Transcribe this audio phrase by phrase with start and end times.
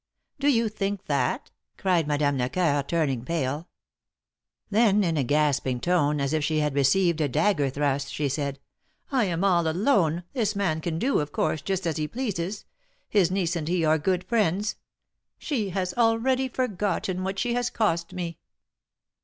[0.39, 3.67] "Do you think that?" cried Madame Lecoeur, turning pale.
[4.69, 5.03] 102 THE MARKETS OF PARIS.
[5.03, 8.59] Then in a gasping tone, as if she had received a dagger thrust, she said:
[9.11, 12.65] am all alone— this man can do, of course, just as he pleases—
[13.11, 14.75] his niece and he are good friends—
[15.37, 18.39] she has already forgotten what she has cost me."